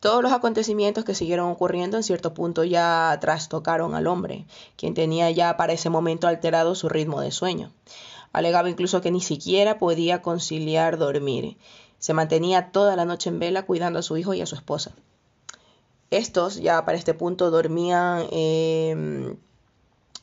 Todos 0.00 0.22
los 0.22 0.32
acontecimientos 0.32 1.06
que 1.06 1.14
siguieron 1.14 1.50
ocurriendo 1.50 1.96
en 1.96 2.02
cierto 2.02 2.34
punto 2.34 2.62
ya 2.62 3.16
trastocaron 3.22 3.94
al 3.94 4.06
hombre, 4.06 4.44
quien 4.76 4.92
tenía 4.92 5.30
ya 5.30 5.56
para 5.56 5.72
ese 5.72 5.88
momento 5.88 6.28
alterado 6.28 6.74
su 6.74 6.90
ritmo 6.90 7.22
de 7.22 7.30
sueño. 7.30 7.72
Alegaba 8.34 8.68
incluso 8.68 9.00
que 9.00 9.10
ni 9.10 9.22
siquiera 9.22 9.78
podía 9.78 10.20
conciliar 10.20 10.98
dormir. 10.98 11.56
Se 12.00 12.12
mantenía 12.12 12.70
toda 12.70 12.96
la 12.96 13.06
noche 13.06 13.30
en 13.30 13.38
vela 13.38 13.64
cuidando 13.64 14.00
a 14.00 14.02
su 14.02 14.18
hijo 14.18 14.34
y 14.34 14.42
a 14.42 14.46
su 14.46 14.56
esposa. 14.56 14.92
Estos 16.10 16.56
ya 16.56 16.84
para 16.84 16.96
este 16.98 17.14
punto 17.14 17.50
dormían 17.50 18.26
em, 18.30 19.36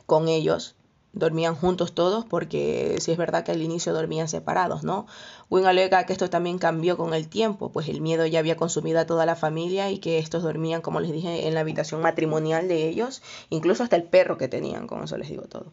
con 0.06 0.30
ellos, 0.30 0.76
dormían 1.12 1.56
juntos 1.56 1.94
todos 1.94 2.26
porque 2.26 2.98
si 3.00 3.12
es 3.12 3.18
verdad 3.18 3.44
que 3.44 3.52
al 3.52 3.62
inicio 3.62 3.94
dormían 3.94 4.28
separados, 4.28 4.84
¿no? 4.84 5.06
Win 5.50 5.66
alega 5.66 6.06
que 6.06 6.14
esto 6.14 6.30
también 6.30 6.58
cambió 6.58 6.98
con 6.98 7.14
el 7.14 7.28
tiempo, 7.28 7.70
pues 7.70 7.90
el 7.90 8.02
miedo 8.02 8.26
ya 8.26 8.40
había 8.40 8.58
consumido 8.58 9.00
a 9.00 9.06
toda 9.06 9.26
la 9.26 9.36
familia 9.36 9.92
y 9.92 10.00
que 10.00 10.20
estos 10.20 10.44
dormían, 10.44 10.82
como 10.82 11.02
les 11.02 11.12
dije, 11.12 11.48
en 11.48 11.54
la 11.54 11.60
habitación 11.60 12.02
matrimonial 12.02 12.68
de 12.68 12.88
ellos, 12.88 13.22
incluso 13.50 13.84
hasta 13.84 13.96
el 13.96 14.04
perro 14.04 14.38
que 14.38 14.48
tenían, 14.48 14.88
con 14.88 15.04
eso 15.04 15.18
les 15.18 15.30
digo 15.30 15.44
todo. 15.44 15.66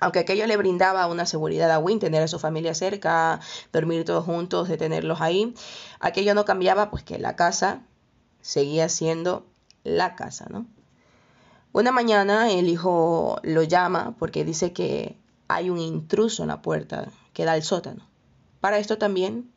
Aunque 0.00 0.20
aquello 0.20 0.46
le 0.46 0.56
brindaba 0.56 1.06
una 1.06 1.26
seguridad 1.26 1.70
a 1.70 1.78
Win, 1.78 1.98
tener 1.98 2.22
a 2.22 2.28
su 2.28 2.38
familia 2.38 2.74
cerca, 2.74 3.40
dormir 3.72 4.04
todos 4.04 4.24
juntos, 4.24 4.68
de 4.68 4.76
tenerlos 4.76 5.20
ahí, 5.20 5.54
aquello 6.00 6.34
no 6.34 6.44
cambiaba, 6.44 6.90
pues 6.90 7.04
que 7.04 7.18
la 7.18 7.36
casa 7.36 7.82
seguía 8.44 8.90
siendo 8.90 9.46
la 9.84 10.16
casa, 10.16 10.46
¿no? 10.50 10.66
Una 11.72 11.92
mañana 11.92 12.52
el 12.52 12.68
hijo 12.68 13.40
lo 13.42 13.62
llama 13.62 14.14
porque 14.18 14.44
dice 14.44 14.74
que 14.74 15.18
hay 15.48 15.70
un 15.70 15.78
intruso 15.78 16.42
en 16.42 16.48
la 16.48 16.60
puerta 16.60 17.10
que 17.32 17.46
da 17.46 17.52
al 17.52 17.62
sótano. 17.62 18.06
Para 18.60 18.76
esto 18.76 18.98
también 18.98 19.50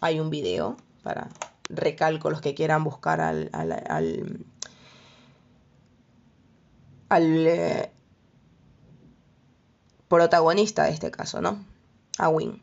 hay 0.00 0.20
un 0.20 0.28
video, 0.28 0.76
para 1.02 1.30
recalco 1.70 2.28
los 2.28 2.42
que 2.42 2.54
quieran 2.54 2.84
buscar 2.84 3.22
al, 3.22 3.48
al, 3.54 3.72
al, 7.08 7.46
eh, 7.46 7.90
protagonista 10.06 10.84
de 10.84 10.90
este 10.90 11.10
caso, 11.10 11.40
¿no? 11.40 11.64
A 12.18 12.28
Win. 12.28 12.62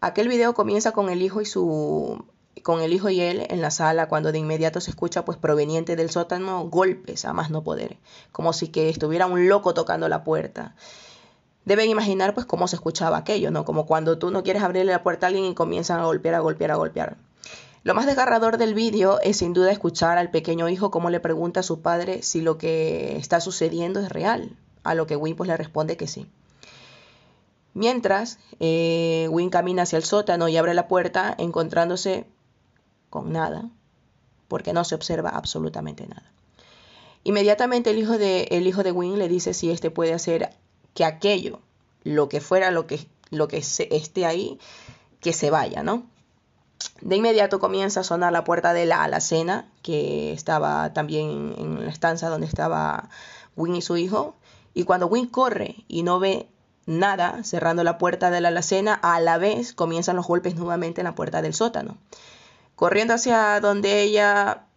Aquel 0.00 0.28
video 0.28 0.54
comienza 0.54 0.92
con 0.92 1.10
el 1.10 1.20
hijo 1.20 1.42
y 1.42 1.44
su 1.44 2.24
con 2.62 2.80
el 2.80 2.92
hijo 2.92 3.08
y 3.10 3.20
él 3.20 3.46
en 3.48 3.60
la 3.60 3.70
sala 3.70 4.08
cuando 4.08 4.32
de 4.32 4.38
inmediato 4.38 4.80
se 4.80 4.90
escucha 4.90 5.24
pues 5.24 5.38
proveniente 5.38 5.96
del 5.96 6.10
sótano 6.10 6.68
golpes 6.68 7.24
a 7.24 7.32
más 7.32 7.50
no 7.50 7.62
poder, 7.62 7.98
como 8.32 8.52
si 8.52 8.68
que 8.68 8.88
estuviera 8.88 9.26
un 9.26 9.48
loco 9.48 9.74
tocando 9.74 10.08
la 10.08 10.24
puerta. 10.24 10.74
Deben 11.64 11.90
imaginar 11.90 12.34
pues 12.34 12.46
cómo 12.46 12.68
se 12.68 12.76
escuchaba 12.76 13.18
aquello, 13.18 13.50
¿no? 13.50 13.64
Como 13.64 13.86
cuando 13.86 14.18
tú 14.18 14.30
no 14.30 14.42
quieres 14.42 14.62
abrirle 14.62 14.92
la 14.92 15.02
puerta 15.02 15.26
a 15.26 15.28
alguien 15.28 15.44
y 15.44 15.54
comienzan 15.54 16.00
a 16.00 16.04
golpear, 16.04 16.34
a 16.34 16.40
golpear, 16.40 16.70
a 16.70 16.76
golpear. 16.76 17.16
Lo 17.84 17.94
más 17.94 18.06
desgarrador 18.06 18.58
del 18.58 18.74
vídeo 18.74 19.20
es 19.22 19.38
sin 19.38 19.52
duda 19.52 19.70
escuchar 19.70 20.18
al 20.18 20.30
pequeño 20.30 20.68
hijo 20.68 20.90
cómo 20.90 21.10
le 21.10 21.20
pregunta 21.20 21.60
a 21.60 21.62
su 21.62 21.80
padre 21.80 22.22
si 22.22 22.40
lo 22.40 22.58
que 22.58 23.16
está 23.16 23.40
sucediendo 23.40 24.00
es 24.00 24.08
real, 24.08 24.56
a 24.82 24.94
lo 24.94 25.06
que 25.06 25.16
Win 25.16 25.36
pues 25.36 25.48
le 25.48 25.56
responde 25.56 25.96
que 25.96 26.06
sí. 26.06 26.26
Mientras, 27.74 28.38
eh, 28.58 29.28
Win 29.30 29.50
camina 29.50 29.82
hacia 29.82 29.98
el 29.98 30.04
sótano 30.04 30.48
y 30.48 30.56
abre 30.56 30.74
la 30.74 30.88
puerta 30.88 31.34
encontrándose 31.38 32.26
con 33.10 33.32
nada, 33.32 33.70
porque 34.48 34.72
no 34.72 34.84
se 34.84 34.94
observa 34.94 35.30
absolutamente 35.30 36.06
nada. 36.06 36.32
Inmediatamente 37.24 37.90
el 37.90 37.98
hijo 37.98 38.16
de, 38.16 38.48
el 38.50 38.66
hijo 38.66 38.82
de 38.82 38.92
Win 38.92 39.18
le 39.18 39.28
dice 39.28 39.54
si 39.54 39.70
éste 39.70 39.90
puede 39.90 40.14
hacer 40.14 40.50
que 40.94 41.04
aquello, 41.04 41.60
lo 42.04 42.28
que 42.28 42.40
fuera 42.40 42.70
lo 42.70 42.86
que, 42.86 43.06
lo 43.30 43.48
que 43.48 43.58
esté 43.58 44.26
ahí, 44.26 44.58
que 45.20 45.32
se 45.32 45.50
vaya, 45.50 45.82
¿no? 45.82 46.04
De 47.00 47.16
inmediato 47.16 47.58
comienza 47.58 48.00
a 48.00 48.04
sonar 48.04 48.32
la 48.32 48.44
puerta 48.44 48.72
de 48.72 48.86
la 48.86 49.02
alacena, 49.02 49.68
que 49.82 50.32
estaba 50.32 50.92
también 50.92 51.54
en 51.58 51.84
la 51.84 51.90
estancia 51.90 52.28
donde 52.28 52.46
estaba 52.46 53.10
Win 53.56 53.76
y 53.76 53.82
su 53.82 53.96
hijo. 53.96 54.36
Y 54.74 54.84
cuando 54.84 55.06
Win 55.06 55.26
corre 55.26 55.84
y 55.88 56.04
no 56.04 56.20
ve 56.20 56.48
nada 56.86 57.42
cerrando 57.44 57.84
la 57.84 57.98
puerta 57.98 58.30
de 58.30 58.40
la 58.40 58.48
alacena, 58.48 58.94
a 58.94 59.20
la 59.20 59.38
vez 59.38 59.74
comienzan 59.74 60.16
los 60.16 60.26
golpes 60.26 60.54
nuevamente 60.54 61.00
en 61.00 61.06
la 61.06 61.14
puerta 61.14 61.42
del 61.42 61.54
sótano. 61.54 61.96
Corriendo 62.78 63.14
hacia 63.14 63.58
donde 63.58 64.02
ella 64.02 64.68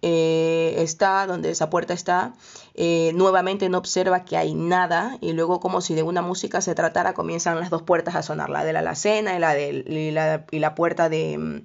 eh, 0.00 0.76
está, 0.78 1.26
donde 1.26 1.50
esa 1.50 1.70
puerta 1.70 1.92
está, 1.92 2.34
eh, 2.74 3.10
nuevamente 3.16 3.68
no 3.68 3.78
observa 3.78 4.24
que 4.24 4.36
hay 4.36 4.54
nada 4.54 5.18
y 5.20 5.32
luego 5.32 5.58
como 5.58 5.80
si 5.80 5.96
de 5.96 6.04
una 6.04 6.22
música 6.22 6.60
se 6.60 6.76
tratara, 6.76 7.14
comienzan 7.14 7.58
las 7.58 7.68
dos 7.68 7.82
puertas 7.82 8.14
a 8.14 8.22
sonar, 8.22 8.48
la 8.48 8.64
de 8.64 8.72
la 8.72 8.78
alacena 8.78 9.34
y 9.34 9.40
la, 9.40 9.54
de, 9.54 10.46
y 10.52 10.58
la, 10.60 10.74
puerta 10.76 11.08
de, 11.08 11.36
mm, 11.36 11.62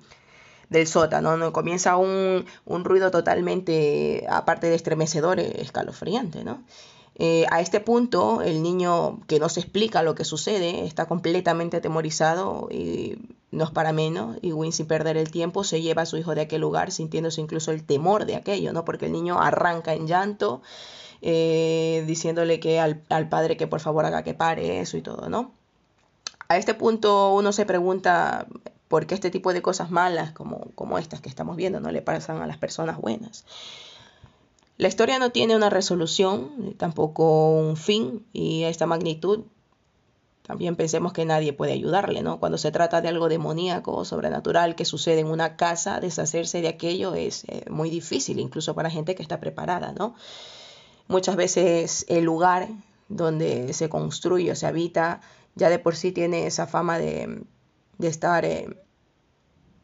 del 0.72 0.88
sótano. 0.88 1.38
¿no? 1.38 1.54
Comienza 1.54 1.96
un, 1.96 2.44
un 2.66 2.84
ruido 2.84 3.12
totalmente, 3.12 4.26
aparte 4.32 4.66
de 4.66 4.74
estremecedor, 4.74 5.40
escalofriante. 5.40 6.44
¿no? 6.44 6.64
Eh, 7.16 7.46
a 7.52 7.62
este 7.62 7.80
punto, 7.80 8.42
el 8.42 8.64
niño 8.64 9.20
que 9.28 9.40
no 9.40 9.50
se 9.50 9.60
explica 9.60 10.02
lo 10.02 10.16
que 10.16 10.26
sucede 10.26 10.86
está 10.86 11.06
completamente 11.08 11.78
atemorizado 11.78 12.68
y 12.72 13.18
no 13.52 13.66
es 13.66 13.72
para 13.72 13.92
menos. 13.94 14.38
Y 14.42 14.54
Win, 14.54 14.72
sin 14.72 14.88
perder 14.88 15.18
el 15.18 15.30
tiempo, 15.30 15.64
se 15.64 15.82
lleva 15.82 16.04
a 16.04 16.06
su 16.06 16.18
hijo 16.18 16.36
de 16.36 16.42
aquel 16.42 16.62
lugar, 16.62 16.92
sintiéndose 16.92 17.42
incluso 17.42 17.72
el 17.72 17.84
temor 17.84 18.26
de 18.26 18.36
aquello, 18.36 18.74
¿no? 18.74 18.86
Porque 18.86 19.08
el 19.08 19.12
niño 19.12 19.40
arranca 19.42 19.94
en 19.94 20.08
llanto, 20.08 20.62
eh, 21.22 22.04
diciéndole 22.08 22.60
que 22.60 22.80
al, 22.80 23.02
al, 23.10 23.30
padre 23.30 23.58
que 23.58 23.68
por 23.68 23.82
favor 23.82 24.06
haga 24.06 24.24
que 24.24 24.34
pare 24.34 24.80
eso 24.80 24.98
y 24.98 25.02
todo, 25.02 25.30
¿no? 25.30 25.52
A 26.48 26.58
este 26.58 26.74
punto 26.74 27.34
uno 27.34 27.52
se 27.52 27.66
pregunta 27.66 28.48
por 28.88 29.06
qué 29.06 29.16
este 29.16 29.32
tipo 29.32 29.54
de 29.54 29.62
cosas 29.62 29.90
malas 29.90 30.34
como, 30.34 30.72
como 30.76 30.98
estas 30.98 31.22
que 31.22 31.30
estamos 31.30 31.56
viendo 31.56 31.80
no 31.80 31.92
le 31.92 32.02
pasan 32.02 32.42
a 32.42 32.46
las 32.46 32.58
personas 32.58 32.98
buenas. 32.98 33.46
La 34.82 34.88
historia 34.88 35.20
no 35.20 35.32
tiene 35.32 35.56
una 35.56 35.70
resolución, 35.70 36.74
tampoco 36.76 37.52
un 37.52 37.78
fin, 37.78 38.26
y 38.34 38.64
a 38.64 38.70
esta 38.70 38.88
magnitud 38.88 39.42
también 40.42 40.76
pensemos 40.76 41.14
que 41.14 41.24
nadie 41.24 41.54
puede 41.54 41.74
ayudarle, 41.74 42.24
¿no? 42.24 42.40
Cuando 42.40 42.58
se 42.58 42.72
trata 42.72 43.00
de 43.00 43.08
algo 43.08 43.30
demoníaco, 43.30 44.06
sobrenatural, 44.06 44.74
que 44.74 44.86
sucede 44.86 45.20
en 45.20 45.28
una 45.28 45.56
casa, 45.56 46.00
deshacerse 46.00 46.64
de 46.64 46.70
aquello 46.70 47.14
es 47.14 47.44
eh, 47.44 47.64
muy 47.70 47.92
difícil, 47.92 48.40
incluso 48.40 48.74
para 48.74 48.90
gente 48.90 49.14
que 49.14 49.22
está 49.22 49.40
preparada, 49.40 49.92
¿no? 49.92 50.16
Muchas 51.08 51.36
veces 51.36 52.04
el 52.10 52.24
lugar 52.24 52.68
donde 53.08 53.74
se 53.74 53.88
construye 53.88 54.50
o 54.50 54.56
se 54.56 54.66
habita 54.66 55.22
ya 55.54 55.70
de 55.70 55.78
por 55.78 55.96
sí 55.96 56.12
tiene 56.12 56.48
esa 56.48 56.66
fama 56.66 56.98
de, 56.98 57.44
de 58.00 58.08
estar, 58.08 58.46
eh, 58.46 58.68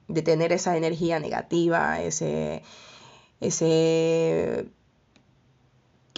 de 0.08 0.22
tener 0.24 0.52
esa 0.54 0.76
energía 0.76 1.20
negativa, 1.20 2.02
ese, 2.02 2.64
ese 3.42 4.72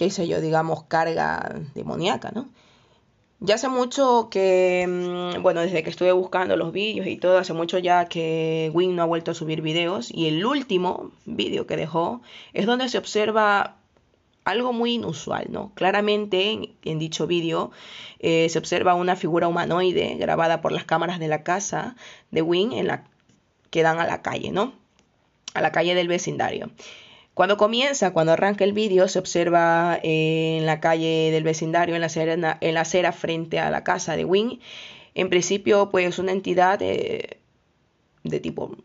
qué 0.00 0.08
sé 0.08 0.26
yo, 0.26 0.40
digamos, 0.40 0.84
carga 0.84 1.60
demoníaca, 1.74 2.30
¿no? 2.34 2.48
Ya 3.40 3.56
hace 3.56 3.68
mucho 3.68 4.28
que, 4.30 4.86
mm, 4.88 5.42
bueno, 5.42 5.60
desde 5.60 5.82
que 5.82 5.90
estuve 5.90 6.10
buscando 6.12 6.56
los 6.56 6.72
vídeos 6.72 7.06
y 7.06 7.18
todo, 7.18 7.36
hace 7.36 7.52
mucho 7.52 7.76
ya 7.76 8.06
que 8.06 8.70
Wing 8.72 8.94
no 8.94 9.02
ha 9.02 9.04
vuelto 9.04 9.32
a 9.32 9.34
subir 9.34 9.60
vídeos 9.60 10.10
y 10.10 10.26
el 10.26 10.46
último 10.46 11.10
vídeo 11.26 11.66
que 11.66 11.76
dejó 11.76 12.22
es 12.54 12.64
donde 12.64 12.88
se 12.88 12.96
observa 12.96 13.76
algo 14.44 14.72
muy 14.72 14.94
inusual, 14.94 15.48
¿no? 15.50 15.70
Claramente 15.74 16.70
en, 16.82 16.98
dicho 16.98 17.26
vídeo 17.26 17.70
eh, 18.20 18.48
se 18.48 18.58
observa 18.58 18.94
una 18.94 19.16
figura 19.16 19.48
humanoide 19.48 20.16
grabada 20.18 20.62
por 20.62 20.72
las 20.72 20.84
cámaras 20.84 21.18
de 21.18 21.28
la 21.28 21.42
casa 21.42 21.94
de 22.30 22.40
Wing 22.40 22.72
en 22.72 22.86
la 22.86 23.04
que 23.68 23.82
dan 23.82 24.00
a 24.00 24.06
la 24.06 24.22
calle, 24.22 24.50
¿no? 24.50 24.72
A 25.52 25.60
la 25.60 25.72
calle 25.72 25.94
del 25.94 26.08
vecindario. 26.08 26.70
Cuando 27.34 27.56
comienza, 27.56 28.12
cuando 28.12 28.32
arranca 28.32 28.64
el 28.64 28.72
vídeo, 28.72 29.08
se 29.08 29.18
observa 29.18 29.98
eh, 30.02 30.58
en 30.58 30.66
la 30.66 30.80
calle 30.80 31.30
del 31.30 31.44
vecindario, 31.44 31.94
en 31.94 32.00
la, 32.00 32.08
acera, 32.08 32.58
en 32.60 32.74
la 32.74 32.80
acera 32.80 33.12
frente 33.12 33.58
a 33.58 33.70
la 33.70 33.84
casa 33.84 34.16
de 34.16 34.24
Wing, 34.24 34.58
en 35.14 35.30
principio, 35.30 35.90
pues 35.90 36.18
una 36.18 36.32
entidad 36.32 36.78
de, 36.78 37.38
de 38.24 38.40
tipo 38.40 38.76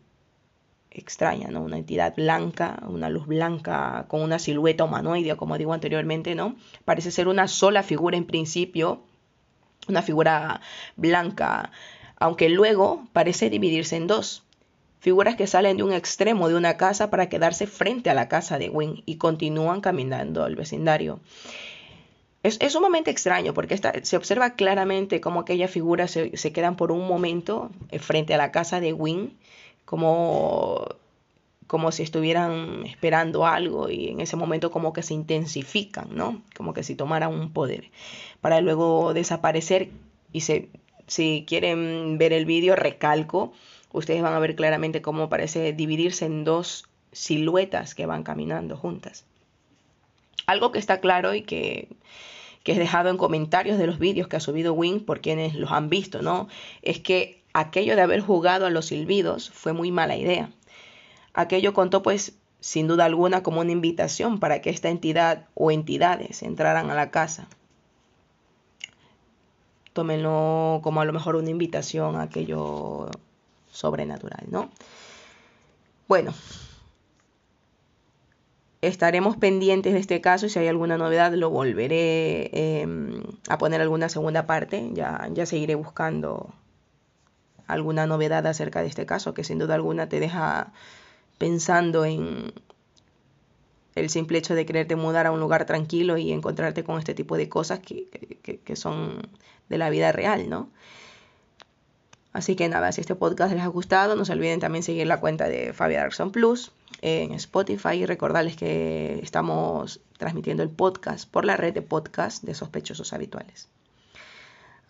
extraña, 0.90 1.48
¿no? 1.48 1.60
Una 1.62 1.76
entidad 1.76 2.14
blanca, 2.16 2.82
una 2.88 3.10
luz 3.10 3.26
blanca 3.26 4.06
con 4.08 4.22
una 4.22 4.38
silueta 4.38 4.84
humanoide, 4.84 5.36
como 5.36 5.58
digo 5.58 5.72
anteriormente, 5.74 6.34
¿no? 6.34 6.56
Parece 6.84 7.10
ser 7.10 7.28
una 7.28 7.48
sola 7.48 7.82
figura 7.82 8.16
en 8.16 8.24
principio, 8.24 9.02
una 9.88 10.02
figura 10.02 10.60
blanca, 10.96 11.70
aunque 12.16 12.48
luego 12.48 13.06
parece 13.12 13.50
dividirse 13.50 13.96
en 13.96 14.06
dos 14.06 14.45
figuras 15.00 15.36
que 15.36 15.46
salen 15.46 15.76
de 15.76 15.82
un 15.82 15.92
extremo 15.92 16.48
de 16.48 16.54
una 16.54 16.76
casa 16.76 17.10
para 17.10 17.28
quedarse 17.28 17.66
frente 17.66 18.10
a 18.10 18.14
la 18.14 18.28
casa 18.28 18.58
de 18.58 18.70
Wing 18.70 19.02
y 19.06 19.16
continúan 19.16 19.80
caminando 19.80 20.44
al 20.44 20.56
vecindario. 20.56 21.20
Es, 22.42 22.58
es 22.60 22.72
sumamente 22.72 23.10
extraño 23.10 23.54
porque 23.54 23.78
se 24.02 24.16
observa 24.16 24.54
claramente 24.54 25.20
cómo 25.20 25.40
aquellas 25.40 25.70
figuras 25.70 26.10
se, 26.10 26.52
quedan 26.52 26.76
por 26.76 26.92
un 26.92 27.06
momento 27.06 27.70
eh, 27.90 27.98
frente 27.98 28.34
a 28.34 28.38
la 28.38 28.52
casa 28.52 28.80
de 28.80 28.92
Wing, 28.92 29.30
como, 29.84 30.86
como 31.66 31.92
si 31.92 32.02
estuvieran 32.02 32.84
esperando 32.86 33.46
algo 33.46 33.90
y 33.90 34.08
en 34.08 34.20
ese 34.20 34.36
momento 34.36 34.70
como 34.70 34.92
que 34.92 35.02
se 35.02 35.14
intensifican, 35.14 36.08
¿no? 36.14 36.42
Como 36.56 36.72
que 36.72 36.84
si 36.84 36.94
tomaran 36.94 37.32
un 37.32 37.52
poder, 37.52 37.90
para 38.40 38.60
luego 38.60 39.12
desaparecer 39.12 39.90
y 40.32 40.42
se, 40.42 40.68
si 41.06 41.44
quieren 41.48 42.18
ver 42.18 42.32
el 42.32 42.46
vídeo, 42.46 42.76
recalco 42.76 43.52
ustedes 43.96 44.20
van 44.20 44.34
a 44.34 44.38
ver 44.38 44.54
claramente 44.56 45.00
cómo 45.00 45.30
parece 45.30 45.72
dividirse 45.72 46.26
en 46.26 46.44
dos 46.44 46.84
siluetas 47.12 47.94
que 47.94 48.04
van 48.04 48.24
caminando 48.24 48.76
juntas. 48.76 49.24
Algo 50.46 50.70
que 50.70 50.78
está 50.78 51.00
claro 51.00 51.34
y 51.34 51.42
que, 51.42 51.88
que 52.62 52.74
dejado 52.74 53.08
en 53.08 53.16
comentarios 53.16 53.78
de 53.78 53.86
los 53.86 53.98
vídeos 53.98 54.28
que 54.28 54.36
ha 54.36 54.40
subido 54.40 54.74
Wing 54.74 55.00
por 55.00 55.22
quienes 55.22 55.54
los 55.54 55.72
han 55.72 55.88
visto, 55.88 56.20
¿no? 56.20 56.46
Es 56.82 57.00
que 57.00 57.42
aquello 57.54 57.96
de 57.96 58.02
haber 58.02 58.20
jugado 58.20 58.66
a 58.66 58.70
los 58.70 58.86
silbidos 58.86 59.50
fue 59.50 59.72
muy 59.72 59.90
mala 59.90 60.16
idea. 60.16 60.50
Aquello 61.32 61.72
contó 61.72 62.02
pues 62.02 62.34
sin 62.60 62.88
duda 62.88 63.06
alguna 63.06 63.42
como 63.42 63.62
una 63.62 63.72
invitación 63.72 64.40
para 64.40 64.60
que 64.60 64.68
esta 64.68 64.90
entidad 64.90 65.46
o 65.54 65.70
entidades 65.70 66.42
entraran 66.42 66.90
a 66.90 66.94
la 66.94 67.10
casa. 67.10 67.48
Tómenlo 69.94 70.80
como 70.82 71.00
a 71.00 71.06
lo 71.06 71.14
mejor 71.14 71.36
una 71.36 71.48
invitación 71.48 72.16
a 72.16 72.22
aquello 72.22 73.08
sobrenatural, 73.76 74.44
¿no? 74.48 74.70
Bueno, 76.08 76.32
estaremos 78.80 79.36
pendientes 79.36 79.92
de 79.92 80.00
este 80.00 80.20
caso 80.20 80.46
y 80.46 80.50
si 80.50 80.58
hay 80.58 80.68
alguna 80.68 80.96
novedad 80.96 81.32
lo 81.32 81.50
volveré 81.50 82.80
em, 82.80 83.22
a 83.48 83.58
poner 83.58 83.80
alguna 83.80 84.08
segunda 84.08 84.46
parte. 84.46 84.90
Ya, 84.92 85.28
ya 85.32 85.46
seguiré 85.46 85.74
buscando 85.74 86.54
alguna 87.66 88.06
novedad 88.06 88.46
acerca 88.46 88.82
de 88.82 88.88
este 88.88 89.06
caso 89.06 89.34
que 89.34 89.44
sin 89.44 89.58
duda 89.58 89.74
alguna 89.74 90.08
te 90.08 90.20
deja 90.20 90.72
pensando 91.38 92.04
en 92.04 92.52
el 93.96 94.10
simple 94.10 94.38
hecho 94.38 94.54
de 94.54 94.66
quererte 94.66 94.94
mudar 94.94 95.26
a 95.26 95.32
un 95.32 95.40
lugar 95.40 95.64
tranquilo 95.66 96.16
y 96.18 96.32
encontrarte 96.32 96.84
con 96.84 96.98
este 96.98 97.14
tipo 97.14 97.36
de 97.36 97.48
cosas 97.48 97.80
que, 97.80 98.06
que 98.64 98.76
son 98.76 99.28
de 99.68 99.78
la 99.78 99.90
vida 99.90 100.12
real, 100.12 100.48
¿no? 100.48 100.70
Así 102.36 102.54
que 102.54 102.68
nada, 102.68 102.92
si 102.92 103.00
este 103.00 103.14
podcast 103.14 103.54
les 103.54 103.62
ha 103.62 103.68
gustado, 103.68 104.14
no 104.14 104.26
se 104.26 104.32
olviden 104.32 104.60
también 104.60 104.82
seguir 104.82 105.06
la 105.06 105.20
cuenta 105.20 105.48
de 105.48 105.72
Fabia 105.72 106.00
Darkson 106.00 106.32
Plus 106.32 106.70
en 107.00 107.32
Spotify 107.32 107.94
y 107.94 108.04
recordarles 108.04 108.56
que 108.56 109.20
estamos 109.22 110.02
transmitiendo 110.18 110.62
el 110.62 110.68
podcast 110.68 111.26
por 111.30 111.46
la 111.46 111.56
red 111.56 111.72
de 111.72 111.80
podcast 111.80 112.42
de 112.42 112.54
sospechosos 112.54 113.14
habituales. 113.14 113.70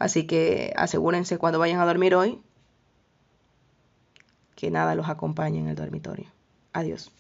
Así 0.01 0.27
que 0.27 0.73
asegúrense 0.77 1.39
cuando 1.39 1.61
vayan 1.61 1.79
a 1.79 1.87
dormir 1.87 2.17
hoy 2.17 2.43
que 4.57 4.73
nada 4.73 4.97
los 4.97 5.09
acompañe 5.09 5.61
en 5.61 5.69
el 5.69 5.77
dormitorio. 5.77 6.27
Adiós. 6.73 7.13